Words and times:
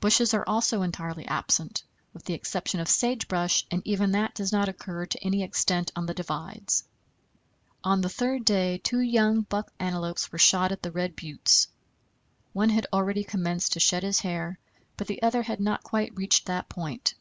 Bushes 0.00 0.34
are 0.34 0.44
also 0.46 0.82
entirely 0.82 1.26
absent, 1.26 1.82
with 2.12 2.26
the 2.26 2.34
exception 2.34 2.78
of 2.78 2.88
sage 2.90 3.26
brush, 3.26 3.64
and 3.70 3.80
even 3.86 4.10
that 4.12 4.34
does 4.34 4.52
not 4.52 4.68
occur 4.68 5.06
to 5.06 5.24
any 5.24 5.42
extent 5.42 5.90
on 5.96 6.04
the 6.04 6.12
divides. 6.12 6.84
On 7.82 8.02
the 8.02 8.10
third 8.10 8.44
day 8.44 8.76
two 8.76 9.00
young 9.00 9.40
buck 9.40 9.72
antelopes 9.80 10.30
were 10.30 10.36
shot 10.36 10.72
at 10.72 10.82
the 10.82 10.92
Red 10.92 11.16
Buttes. 11.16 11.68
One 12.52 12.68
had 12.68 12.86
already 12.92 13.24
commenced 13.24 13.72
to 13.72 13.80
shed 13.80 14.02
his 14.02 14.20
hair, 14.20 14.58
but 14.98 15.06
the 15.06 15.22
other 15.22 15.42
had 15.44 15.58
not 15.58 15.82
quite 15.82 16.14
reached 16.16 16.44
that 16.44 16.68
point. 16.68 17.14